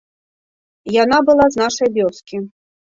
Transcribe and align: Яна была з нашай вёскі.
Яна 1.03 1.17
была 1.31 1.45
з 1.53 1.63
нашай 1.65 1.89
вёскі. 2.01 2.37